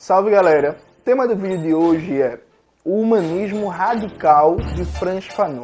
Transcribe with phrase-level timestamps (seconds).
[0.00, 0.78] Salve galera!
[0.98, 2.40] O tema do vídeo de hoje é
[2.82, 5.62] o humanismo radical de Franz Fanon.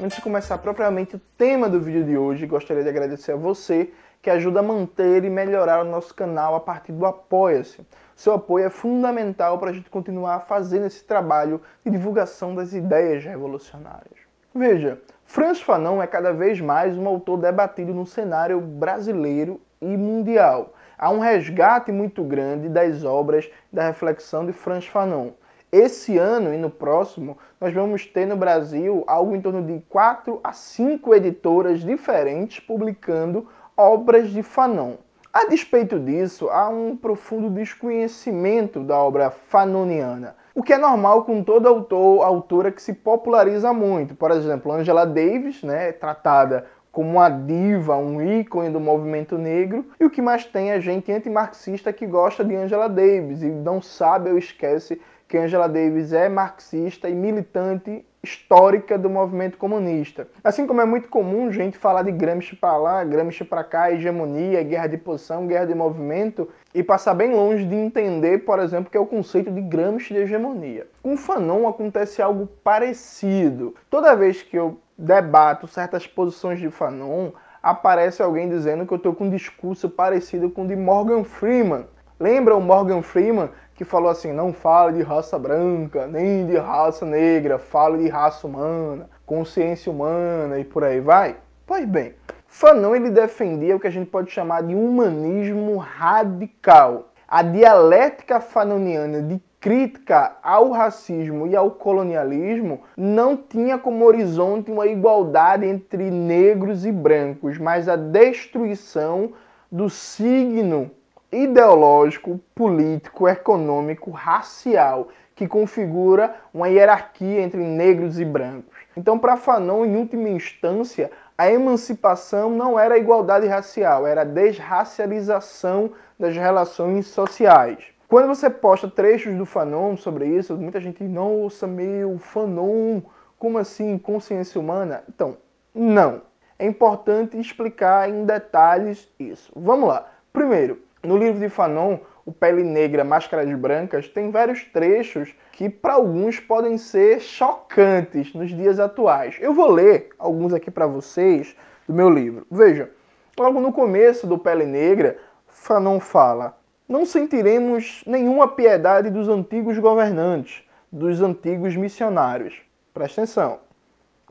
[0.00, 3.92] Antes de começar propriamente o tema do vídeo de hoje, gostaria de agradecer a você
[4.22, 7.86] que ajuda a manter e melhorar o nosso canal a partir do Apoia-se.
[8.16, 13.22] Seu apoio é fundamental para a gente continuar fazendo esse trabalho de divulgação das ideias
[13.22, 14.16] revolucionárias.
[14.54, 14.98] Veja,
[15.30, 20.72] Franz Fanon é cada vez mais um autor debatido no cenário brasileiro e mundial.
[20.96, 25.32] Há um resgate muito grande das obras da reflexão de Franz Fanon.
[25.70, 30.40] Esse ano e no próximo, nós vamos ter no Brasil algo em torno de 4
[30.42, 34.94] a 5 editoras diferentes publicando obras de Fanon.
[35.30, 41.40] A despeito disso, há um profundo desconhecimento da obra fanoniana, o que é normal com
[41.40, 44.16] todo autor, autora que se populariza muito.
[44.16, 50.04] Por exemplo, Angela Davis, né, tratada como uma diva, um ícone do movimento negro, e
[50.04, 54.30] o que mais tem é gente antimarxista que gosta de Angela Davis e não sabe
[54.30, 60.28] ou esquece que Angela Davis é marxista e militante histórica do movimento comunista.
[60.42, 64.62] Assim como é muito comum gente falar de Gramsci para lá, Gramsci para cá, hegemonia,
[64.62, 68.96] guerra de posição, guerra de movimento, e passar bem longe de entender, por exemplo, que
[68.96, 70.86] é o conceito de Gramsci de hegemonia.
[71.02, 73.74] Com Fanon acontece algo parecido.
[73.88, 77.30] Toda vez que eu debato certas posições de Fanon,
[77.62, 81.86] aparece alguém dizendo que eu estou com um discurso parecido com o de Morgan Freeman.
[82.18, 87.06] Lembra o Morgan Freeman que falou assim: não fale de raça branca, nem de raça
[87.06, 91.36] negra, fale de raça humana, consciência humana e por aí vai?
[91.64, 92.14] Pois bem,
[92.48, 97.12] Fanon ele defendia o que a gente pode chamar de humanismo radical.
[97.28, 104.86] A dialética fanoniana de crítica ao racismo e ao colonialismo não tinha como horizonte uma
[104.86, 109.34] igualdade entre negros e brancos, mas a destruição
[109.70, 110.90] do signo
[111.30, 118.76] ideológico, político, econômico, racial que configura uma hierarquia entre negros e brancos.
[118.96, 126.34] Então, para Fanon, em última instância, a emancipação não era igualdade racial, era desracialização das
[126.34, 127.78] relações sociais.
[128.08, 133.02] Quando você posta trechos do Fanon sobre isso, muita gente, nossa, meu, Fanon,
[133.38, 135.04] como assim, consciência humana?
[135.08, 135.36] Então,
[135.72, 136.22] não.
[136.58, 139.52] É importante explicar em detalhes isso.
[139.54, 140.10] Vamos lá.
[140.32, 145.94] Primeiro, no livro de Fanon, O Pele Negra, Máscaras Brancas, tem vários trechos que para
[145.94, 149.36] alguns podem ser chocantes nos dias atuais.
[149.40, 151.56] Eu vou ler alguns aqui para vocês
[151.86, 152.46] do meu livro.
[152.50, 152.90] Veja,
[153.38, 156.58] logo no começo do Pele Negra, Fanon fala:
[156.88, 162.60] Não sentiremos nenhuma piedade dos antigos governantes, dos antigos missionários.
[162.92, 163.60] Presta atenção.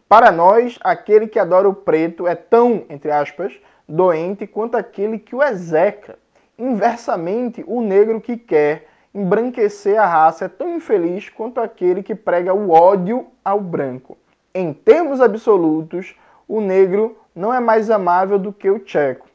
[0.08, 3.54] Para nós, aquele que adora o preto é tão, entre aspas,
[3.88, 6.18] doente quanto aquele que o execra.
[6.58, 12.54] Inversamente, o negro que quer embranquecer a raça é tão infeliz quanto aquele que prega
[12.54, 14.18] o ódio ao branco.
[14.54, 16.16] Em termos absolutos,
[16.48, 19.28] o negro não é mais amável do que o tcheco.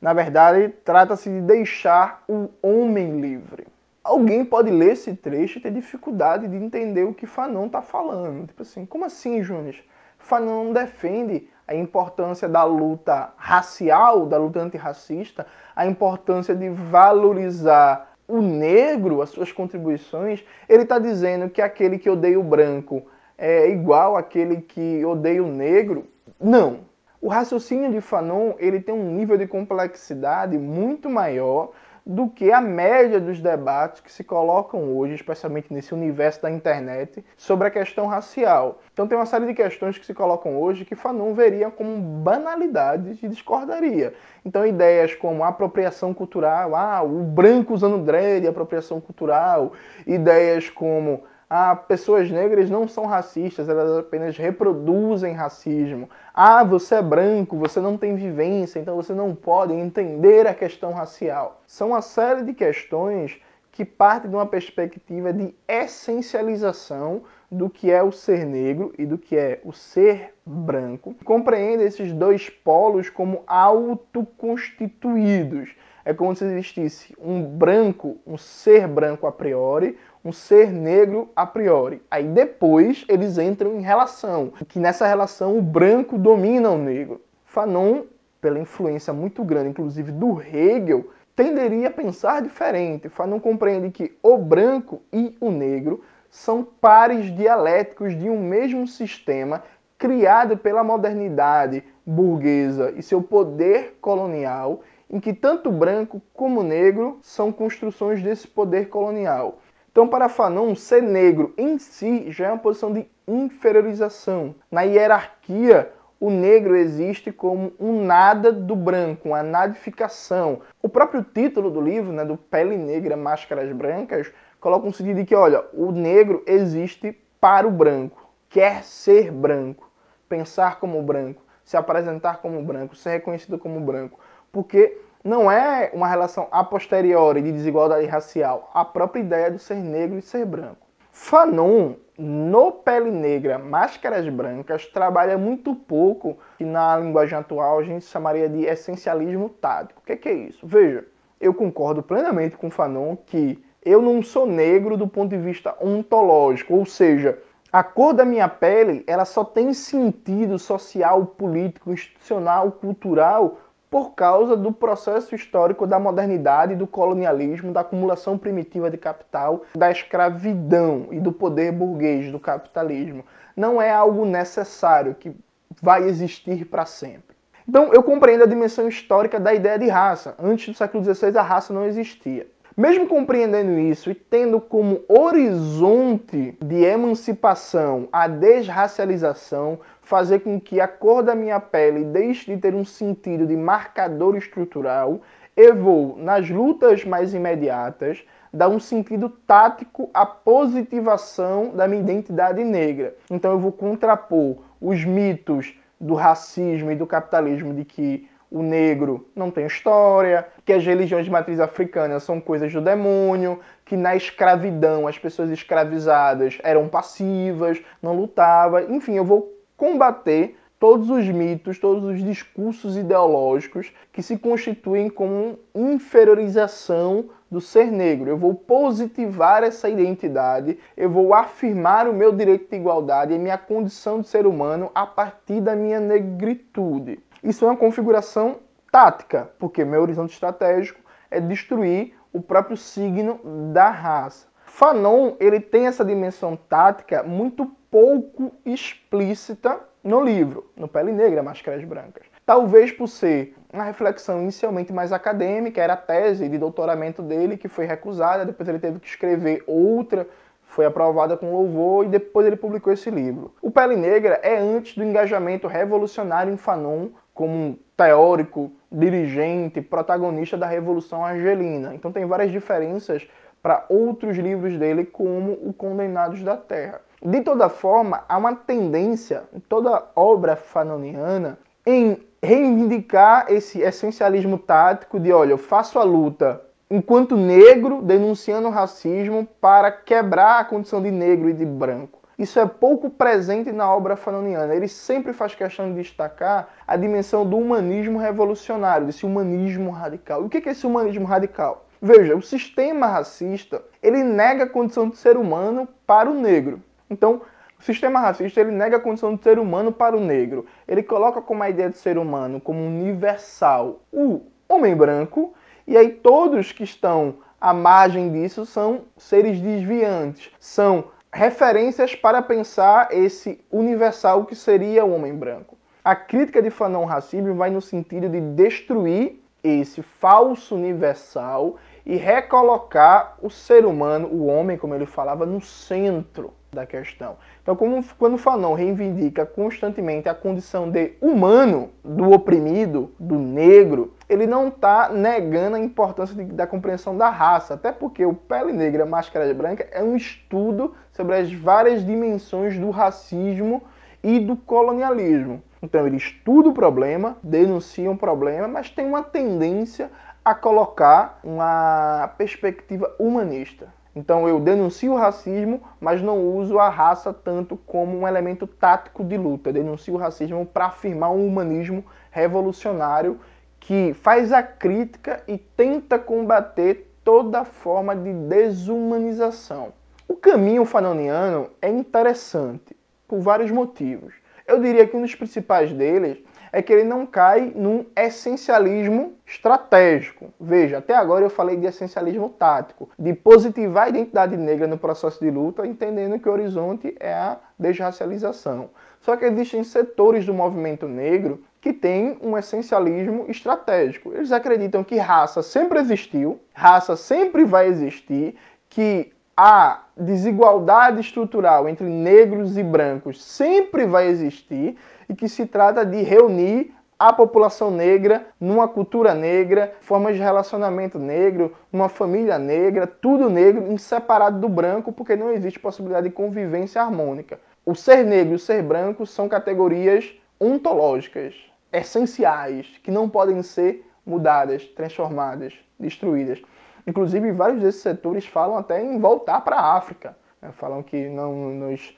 [0.00, 3.66] Na verdade, trata-se de deixar o homem livre.
[4.04, 8.46] Alguém pode ler esse trecho e ter dificuldade de entender o que Fanon está falando.
[8.46, 9.76] Tipo assim, como assim, Júnior?
[10.18, 18.40] Fanon defende a importância da luta racial, da luta antirracista, a importância de valorizar o
[18.40, 23.02] negro, as suas contribuições, ele está dizendo que aquele que odeia o branco
[23.38, 26.06] é igual àquele que odeia o negro.
[26.40, 26.80] Não.
[27.20, 31.70] O raciocínio de Fanon ele tem um nível de complexidade muito maior
[32.06, 37.24] do que a média dos debates que se colocam hoje, especialmente nesse universo da internet,
[37.36, 38.80] sobre a questão racial.
[38.92, 43.20] Então tem uma série de questões que se colocam hoje que Fanon veria como banalidades
[43.20, 44.14] e discordaria.
[44.44, 49.72] Então ideias como apropriação cultural, ah, o branco usando dread, apropriação cultural,
[50.06, 56.10] ideias como ah, pessoas negras não são racistas, elas apenas reproduzem racismo.
[56.34, 60.92] Ah, você é branco, você não tem vivência, então você não pode entender a questão
[60.92, 61.62] racial.
[61.66, 63.40] São uma série de questões
[63.70, 69.18] que partem de uma perspectiva de essencialização do que é o ser negro e do
[69.18, 71.14] que é o ser branco.
[71.24, 75.76] Compreende esses dois polos como autoconstituídos.
[76.06, 81.46] É como se existisse um branco, um ser branco a priori, um ser negro a
[81.46, 82.02] priori.
[82.10, 87.20] Aí depois eles entram em relação, que nessa relação o branco domina o negro.
[87.44, 88.02] Fanon,
[88.40, 93.08] pela influência muito grande, inclusive do Hegel, tenderia a pensar diferente.
[93.08, 99.62] Fanon compreende que o branco e o negro são pares dialéticos de um mesmo sistema
[99.96, 107.52] criado pela modernidade, burguesa e seu poder colonial, em que tanto branco como negro são
[107.52, 109.60] construções desse poder colonial.
[109.96, 114.54] Então, para Fanon, ser negro em si já é uma posição de inferiorização.
[114.70, 115.90] Na hierarquia,
[116.20, 120.60] o negro existe como um nada do branco, uma nadificação.
[120.82, 125.24] O próprio título do livro, né, do Pele Negra, Máscaras Brancas, coloca um sentido de
[125.24, 129.90] que, olha, o negro existe para o branco, quer ser branco,
[130.28, 134.20] pensar como branco, se apresentar como branco, ser reconhecido como branco.
[134.52, 139.74] Porque não é uma relação a posteriori de desigualdade racial, a própria ideia de ser
[139.74, 140.86] negro e ser branco.
[141.10, 148.04] Fanon, no Pele Negra, Máscaras Brancas, trabalha muito pouco, que na linguagem atual a gente
[148.04, 150.00] chamaria de essencialismo tático.
[150.00, 150.64] O que é, que é isso?
[150.66, 151.04] Veja,
[151.40, 156.74] eu concordo plenamente com Fanon que eu não sou negro do ponto de vista ontológico,
[156.74, 157.38] ou seja,
[157.72, 163.58] a cor da minha pele ela só tem sentido social, político, institucional, cultural
[163.96, 169.90] por causa do processo histórico da modernidade, do colonialismo, da acumulação primitiva de capital, da
[169.90, 173.24] escravidão e do poder burguês do capitalismo.
[173.56, 175.34] Não é algo necessário que
[175.80, 177.34] vai existir para sempre.
[177.66, 180.34] Então eu compreendo a dimensão histórica da ideia de raça.
[180.38, 182.46] Antes do século XVI a raça não existia.
[182.76, 190.86] Mesmo compreendendo isso e tendo como horizonte de emancipação a desracialização, fazer com que a
[190.86, 195.20] cor da minha pele deixe de ter um sentido de marcador estrutural,
[195.56, 202.62] eu vou, nas lutas mais imediatas, dar um sentido tático à positivação da minha identidade
[202.62, 203.16] negra.
[203.28, 209.28] Então eu vou contrapor os mitos do racismo e do capitalismo de que o negro
[209.34, 214.14] não tem história, que as religiões de matriz africana são coisas do demônio, que na
[214.14, 218.88] escravidão as pessoas escravizadas eram passivas, não lutavam.
[218.88, 225.58] Enfim, eu vou combater todos os mitos, todos os discursos ideológicos que se constituem como
[225.74, 228.28] inferiorização do ser negro.
[228.28, 233.58] Eu vou positivar essa identidade, eu vou afirmar o meu direito de igualdade e minha
[233.58, 237.20] condição de ser humano a partir da minha negritude.
[237.42, 238.56] Isso é uma configuração
[238.90, 241.00] tática, porque meu horizonte estratégico
[241.30, 243.40] é destruir o próprio signo
[243.72, 244.46] da raça.
[244.64, 251.82] Fanon ele tem essa dimensão tática muito pouco explícita no livro, no Pele Negra, Máscaras
[251.82, 252.26] Brancas.
[252.44, 257.68] Talvez por ser uma reflexão inicialmente mais acadêmica, era a tese de doutoramento dele que
[257.68, 260.28] foi recusada, depois ele teve que escrever outra,
[260.66, 263.54] foi aprovada com louvor e depois ele publicou esse livro.
[263.62, 270.58] O Pele Negra é antes do engajamento revolucionário em Fanon como um teórico, dirigente, protagonista
[270.58, 271.94] da Revolução Argelina.
[271.94, 273.26] Então tem várias diferenças
[273.62, 277.00] para outros livros dele, como O Condenados da Terra.
[277.22, 285.18] De toda forma, há uma tendência em toda obra fanoniana em reivindicar esse essencialismo tático
[285.18, 291.02] de, olha, eu faço a luta enquanto negro, denunciando o racismo para quebrar a condição
[291.02, 292.20] de negro e de branco.
[292.38, 294.74] Isso é pouco presente na obra fanoniana.
[294.74, 300.42] Ele sempre faz questão de destacar a dimensão do humanismo revolucionário, desse humanismo radical.
[300.42, 301.86] E o que é esse humanismo radical?
[302.00, 306.82] Veja, o sistema racista ele nega a condição de ser humano para o negro.
[307.10, 307.42] Então,
[307.78, 310.66] o sistema racista ele nega a condição de ser humano para o negro.
[310.88, 315.54] Ele coloca como a ideia de ser humano como universal o homem branco,
[315.86, 323.08] e aí todos que estão à margem disso são seres desviantes, são referências para pensar
[323.12, 325.76] esse universal que seria o homem branco.
[326.02, 333.36] A crítica de Fanon Racismo vai no sentido de destruir esse falso universal e recolocar
[333.42, 337.36] o ser humano, o homem, como ele falava, no centro da questão.
[337.62, 344.46] Então, como, quando Fanon reivindica constantemente a condição de humano, do oprimido, do negro, ele
[344.46, 349.04] não está negando a importância de, da compreensão da raça, até porque o Pele Negra,
[349.04, 353.82] Máscara Branca é um estudo sobre as várias dimensões do racismo
[354.22, 355.62] e do colonialismo.
[355.82, 360.10] Então ele estuda o problema, denuncia um problema, mas tem uma tendência
[360.44, 363.95] a colocar uma perspectiva humanista.
[364.16, 369.22] Então eu denuncio o racismo, mas não uso a raça tanto como um elemento tático
[369.22, 369.68] de luta.
[369.68, 373.38] Eu denuncio o racismo para afirmar um humanismo revolucionário
[373.78, 379.92] que faz a crítica e tenta combater toda forma de desumanização.
[380.26, 382.96] O caminho fanoniano é interessante
[383.28, 384.32] por vários motivos.
[384.66, 386.38] Eu diria que um dos principais deles
[386.72, 390.52] é que ele não cai num essencialismo estratégico.
[390.60, 395.40] Veja, até agora eu falei de essencialismo tático, de positivar a identidade negra no processo
[395.40, 398.90] de luta, entendendo que o horizonte é a desracialização.
[399.20, 404.32] Só que existem setores do movimento negro que têm um essencialismo estratégico.
[404.32, 408.56] Eles acreditam que raça sempre existiu, raça sempre vai existir,
[408.88, 414.96] que a desigualdade estrutural entre negros e brancos sempre vai existir
[415.28, 421.18] e que se trata de reunir a população negra numa cultura negra, formas de relacionamento
[421.18, 427.00] negro, uma família negra, tudo negro, inseparado do branco, porque não existe possibilidade de convivência
[427.00, 427.58] harmônica.
[427.86, 431.54] O ser negro e o ser branco são categorias ontológicas,
[431.90, 436.60] essenciais, que não podem ser mudadas, transformadas, destruídas.
[437.06, 440.36] Inclusive, vários desses setores falam até em voltar para a África.
[440.60, 440.70] Né?
[440.72, 442.16] Falam que não nos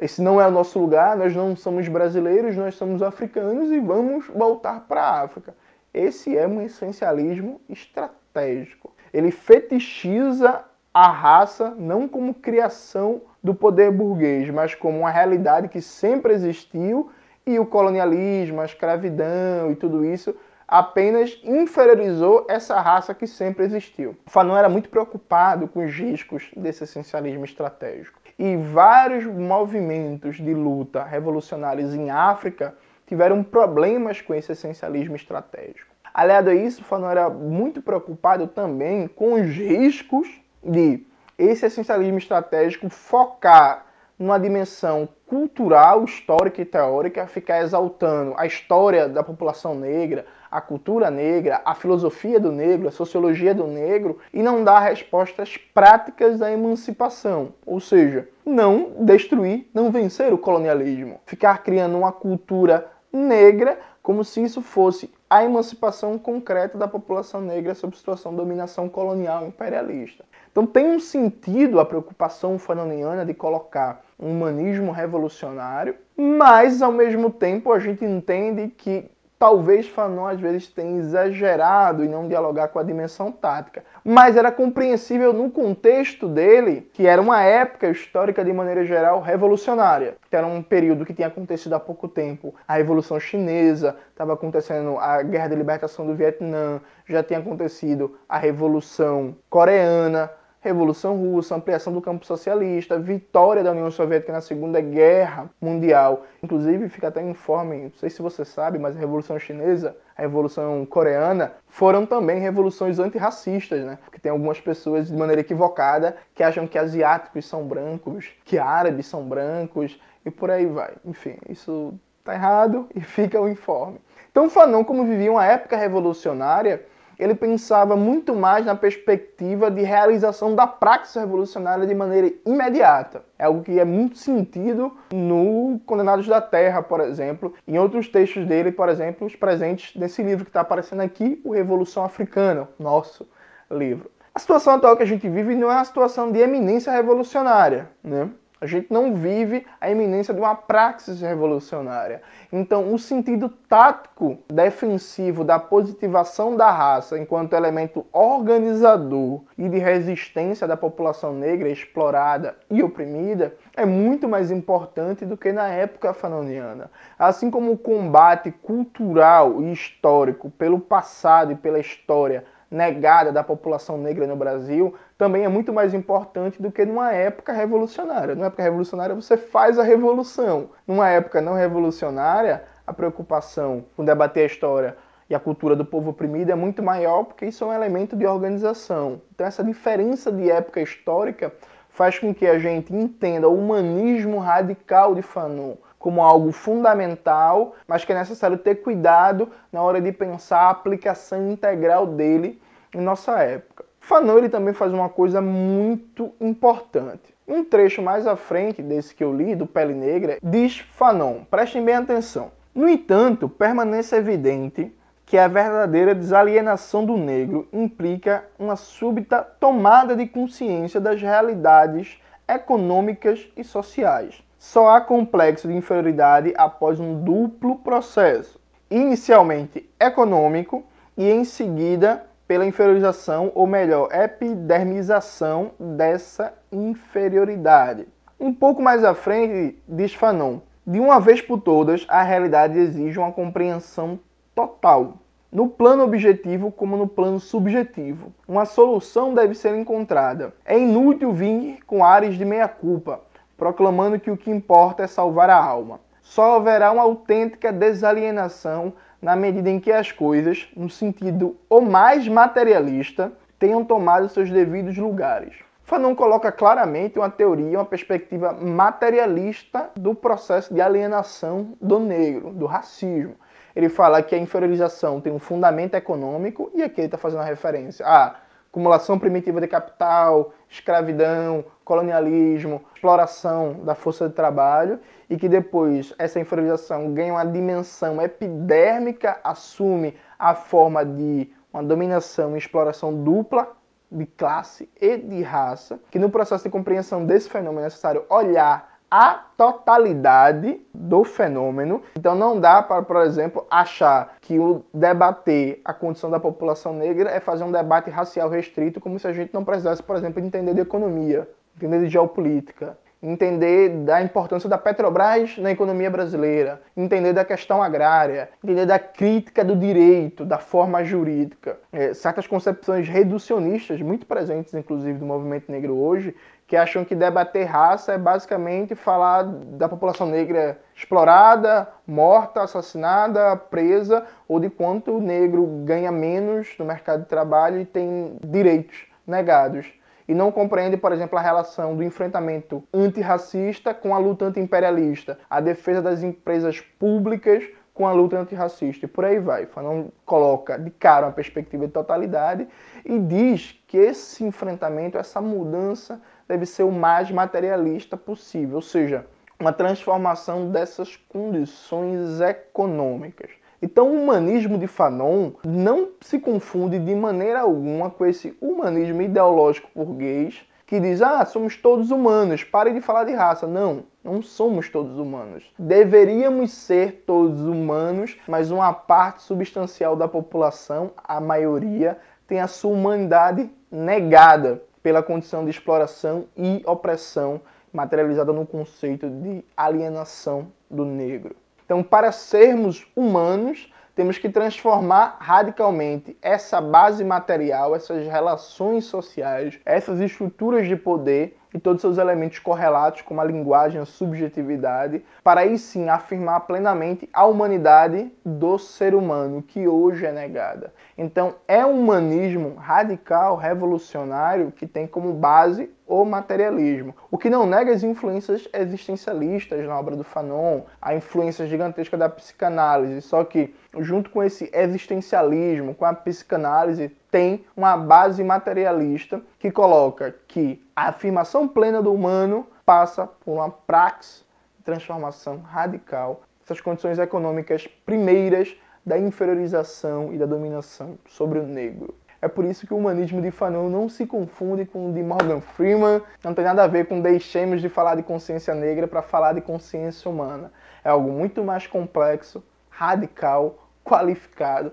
[0.00, 4.28] esse não é o nosso lugar, nós não somos brasileiros, nós somos africanos e vamos
[4.28, 5.54] voltar para a África.
[5.92, 8.94] Esse é um essencialismo estratégico.
[9.12, 15.82] Ele fetichiza a raça não como criação do poder burguês, mas como uma realidade que
[15.82, 17.10] sempre existiu
[17.46, 20.34] e o colonialismo, a escravidão e tudo isso
[20.70, 24.16] apenas inferiorizou essa raça que sempre existiu.
[24.26, 31.02] Fanon era muito preocupado com os riscos desse essencialismo estratégico e vários movimentos de luta
[31.02, 32.72] revolucionários em África
[33.04, 35.90] tiveram problemas com esse essencialismo estratégico.
[36.14, 40.28] Aliado a isso, Fanon era muito preocupado também com os riscos
[40.62, 41.04] de
[41.36, 43.86] esse essencialismo estratégico focar
[44.16, 51.10] numa dimensão cultural, histórica e teórica, ficar exaltando a história da população negra, a cultura
[51.10, 56.50] negra, a filosofia do negro, a sociologia do negro e não dar respostas práticas da
[56.50, 64.24] emancipação, ou seja, não destruir, não vencer o colonialismo, ficar criando uma cultura negra como
[64.24, 70.24] se isso fosse a emancipação concreta da população negra sob situação de dominação colonial imperialista.
[70.50, 77.30] Então tem um sentido a preocupação fanoniana de colocar um humanismo revolucionário, mas ao mesmo
[77.30, 79.08] tempo a gente entende que
[79.40, 83.82] talvez Fanon às vezes tenha exagerado e não dialogar com a dimensão tática.
[84.04, 90.16] Mas era compreensível no contexto dele, que era uma época histórica de maneira geral revolucionária,
[90.28, 92.54] que era um período que tinha acontecido há pouco tempo.
[92.68, 96.78] A Revolução Chinesa, estava acontecendo a Guerra de Libertação do Vietnã,
[97.08, 100.30] já tinha acontecido a Revolução Coreana,
[100.62, 106.26] Revolução Russa, ampliação do campo socialista, vitória da União Soviética na Segunda Guerra Mundial.
[106.42, 110.84] Inclusive, fica até informe, não sei se você sabe, mas a Revolução Chinesa, a Revolução
[110.84, 113.98] Coreana, foram também revoluções antirracistas, né?
[114.04, 119.06] Porque tem algumas pessoas, de maneira equivocada, que acham que asiáticos são brancos, que árabes
[119.06, 120.92] são brancos, e por aí vai.
[121.06, 123.98] Enfim, isso tá errado e fica o informe.
[124.30, 126.84] Então, Fanon, como vivia uma época revolucionária,
[127.20, 133.22] ele pensava muito mais na perspectiva de realização da praxis revolucionária de maneira imediata.
[133.38, 138.46] É algo que é muito sentido no Condenados da Terra, por exemplo, em outros textos
[138.46, 143.28] dele, por exemplo, os presentes nesse livro que está aparecendo aqui, o Revolução Africana, nosso
[143.70, 144.10] livro.
[144.34, 148.30] A situação atual que a gente vive não é uma situação de eminência revolucionária, né?
[148.60, 152.20] A gente não vive a iminência de uma praxis revolucionária.
[152.52, 160.68] Então, o sentido tático defensivo da positivação da raça enquanto elemento organizador e de resistência
[160.68, 166.90] da população negra explorada e oprimida é muito mais importante do que na época fanoniana.
[167.18, 173.98] Assim como o combate cultural e histórico pelo passado e pela história negada da população
[173.98, 178.34] negra no Brasil também é muito mais importante do que numa época revolucionária.
[178.34, 180.70] Numa época revolucionária você faz a revolução.
[180.86, 184.96] Numa época não revolucionária, a preocupação com debater a história
[185.28, 188.26] e a cultura do povo oprimido é muito maior porque isso é um elemento de
[188.26, 189.20] organização.
[189.34, 191.52] Então essa diferença de época histórica
[191.88, 198.06] faz com que a gente entenda o humanismo radical de Fanon como algo fundamental, mas
[198.06, 202.60] que é necessário ter cuidado na hora de pensar a aplicação integral dele
[202.94, 203.84] em nossa época.
[204.00, 207.34] Fanon ele também faz uma coisa muito importante.
[207.46, 211.84] Um trecho mais à frente desse que eu li, do Pele Negra, diz Fanon, prestem
[211.84, 212.50] bem atenção.
[212.74, 220.26] No entanto, permanece evidente que a verdadeira desalienação do negro implica uma súbita tomada de
[220.26, 228.60] consciência das realidades econômicas e sociais só há complexo de inferioridade após um duplo processo,
[228.90, 230.84] inicialmente econômico
[231.16, 238.06] e em seguida pela inferiorização, ou melhor, epidermização dessa inferioridade.
[238.38, 243.18] Um pouco mais à frente, diz Fanon, de uma vez por todas, a realidade exige
[243.18, 244.20] uma compreensão
[244.54, 245.14] total,
[245.50, 248.30] no plano objetivo como no plano subjetivo.
[248.46, 250.52] Uma solução deve ser encontrada.
[250.66, 253.20] É inútil vir com ares de meia-culpa,
[253.60, 256.00] proclamando que o que importa é salvar a alma.
[256.22, 262.26] Só haverá uma autêntica desalienação na medida em que as coisas, no sentido o mais
[262.26, 265.54] materialista, tenham tomado seus devidos lugares.
[265.84, 272.64] Fanon coloca claramente uma teoria, uma perspectiva materialista do processo de alienação do negro, do
[272.64, 273.34] racismo.
[273.76, 277.46] Ele fala que a inferiorização tem um fundamento econômico e aqui ele está fazendo uma
[277.46, 278.36] referência a
[278.70, 286.38] acumulação primitiva de capital, escravidão, colonialismo, exploração da força de trabalho e que depois essa
[286.38, 293.76] inferiorização ganha uma dimensão epidérmica, assume a forma de uma dominação e exploração dupla
[294.10, 298.89] de classe e de raça, que no processo de compreensão desse fenômeno é necessário olhar
[299.10, 302.02] a totalidade do fenômeno.
[302.16, 307.30] Então não dá para, por exemplo, achar que o debater a condição da população negra
[307.30, 310.74] é fazer um debate racial restrito, como se a gente não precisasse, por exemplo, entender
[310.74, 317.44] de economia, entender de geopolítica, entender da importância da Petrobras na economia brasileira, entender da
[317.44, 321.78] questão agrária, entender da crítica do direito, da forma jurídica.
[321.92, 326.34] É, certas concepções reducionistas, muito presentes inclusive do movimento negro hoje,
[326.66, 334.24] que acham que debater raça é basicamente falar da população negra explorada, morta, assassinada, presa,
[334.46, 339.99] ou de quanto o negro ganha menos no mercado de trabalho e tem direitos negados.
[340.30, 345.60] E não compreende, por exemplo, a relação do enfrentamento antirracista com a luta antiimperialista, a
[345.60, 349.66] defesa das empresas públicas com a luta antirracista e por aí vai.
[349.66, 352.68] Fanon coloca de cara uma perspectiva de totalidade
[353.04, 359.26] e diz que esse enfrentamento, essa mudança deve ser o mais materialista possível, ou seja,
[359.58, 363.50] uma transformação dessas condições econômicas.
[363.82, 369.88] Então, o humanismo de Fanon não se confunde de maneira alguma com esse humanismo ideológico
[369.94, 373.66] burguês que diz: ah, somos todos humanos, pare de falar de raça.
[373.66, 375.72] Não, não somos todos humanos.
[375.78, 382.90] Deveríamos ser todos humanos, mas uma parte substancial da população, a maioria, tem a sua
[382.90, 387.60] humanidade negada pela condição de exploração e opressão
[387.92, 391.56] materializada no conceito de alienação do negro.
[391.90, 400.20] Então, para sermos humanos, temos que transformar radicalmente essa base material, essas relações sociais, essas
[400.20, 405.78] estruturas de poder e todos seus elementos correlatos, como a linguagem, a subjetividade, para aí
[405.78, 410.92] sim afirmar plenamente a humanidade do ser humano, que hoje é negada.
[411.16, 417.64] Então, é um humanismo radical, revolucionário, que tem como base o materialismo, o que não
[417.64, 423.72] nega as influências existencialistas na obra do Fanon, a influência gigantesca da psicanálise, só que
[424.00, 431.08] junto com esse existencialismo, com a psicanálise, tem uma base materialista que coloca que a
[431.08, 434.44] afirmação plena do humano passa por uma praxe
[434.78, 442.14] de transformação radical essas condições econômicas primeiras da inferiorização e da dominação sobre o negro.
[442.40, 445.60] É por isso que o humanismo de Fanon não se confunde com o de Morgan
[445.60, 449.52] Freeman, não tem nada a ver com deixemos de falar de consciência negra para falar
[449.52, 450.72] de consciência humana.
[451.04, 454.92] É algo muito mais complexo, radical, qualificado,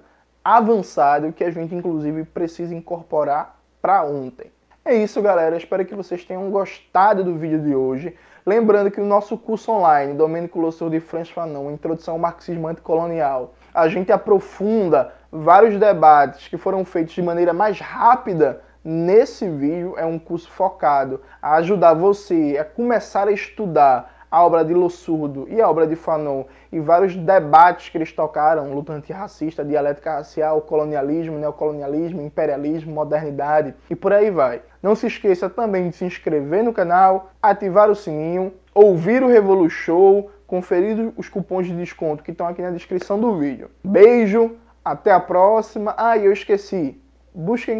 [0.55, 4.49] avançado que a gente inclusive precisa incorporar para ontem.
[4.85, 5.57] É isso, galera.
[5.57, 8.15] Espero que vocês tenham gostado do vídeo de hoje.
[8.45, 13.55] Lembrando que o nosso curso online, Domênico Lossor de Franz Fanon, Introdução ao Marxismo Anticolonial,
[13.73, 19.95] a gente aprofunda vários debates que foram feitos de maneira mais rápida nesse vídeo.
[19.97, 25.47] É um curso focado a ajudar você a começar a estudar a obra de Lossurdo
[25.49, 30.61] e a obra de Fanon e vários debates que eles tocaram, luta antirracista, dialética racial,
[30.61, 34.61] colonialismo, neocolonialismo, imperialismo, modernidade e por aí vai.
[34.81, 39.69] Não se esqueça também de se inscrever no canal, ativar o sininho, ouvir o Revolu
[39.69, 43.69] Show, conferir os cupons de desconto que estão aqui na descrição do vídeo.
[43.83, 45.93] Beijo, até a próxima.
[45.97, 47.01] Ah, eu esqueci.
[47.35, 47.75] Busquem